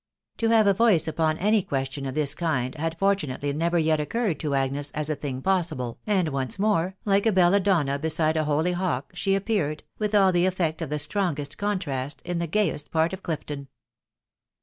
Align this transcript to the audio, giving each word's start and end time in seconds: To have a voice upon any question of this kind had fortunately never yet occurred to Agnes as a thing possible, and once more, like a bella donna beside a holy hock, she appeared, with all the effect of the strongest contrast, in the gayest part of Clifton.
To 0.37 0.49
have 0.49 0.65
a 0.65 0.73
voice 0.73 1.07
upon 1.07 1.37
any 1.37 1.61
question 1.61 2.07
of 2.07 2.15
this 2.15 2.33
kind 2.33 2.73
had 2.73 2.97
fortunately 2.97 3.53
never 3.53 3.77
yet 3.77 3.99
occurred 3.99 4.39
to 4.39 4.55
Agnes 4.55 4.89
as 4.95 5.11
a 5.11 5.15
thing 5.15 5.43
possible, 5.43 5.99
and 6.07 6.29
once 6.29 6.57
more, 6.57 6.95
like 7.05 7.27
a 7.27 7.31
bella 7.31 7.59
donna 7.59 7.99
beside 7.99 8.35
a 8.35 8.45
holy 8.45 8.71
hock, 8.71 9.11
she 9.13 9.35
appeared, 9.35 9.83
with 9.99 10.15
all 10.15 10.31
the 10.31 10.47
effect 10.47 10.81
of 10.81 10.89
the 10.89 10.97
strongest 10.97 11.59
contrast, 11.59 12.23
in 12.25 12.39
the 12.39 12.47
gayest 12.47 12.89
part 12.89 13.13
of 13.13 13.21
Clifton. 13.21 13.67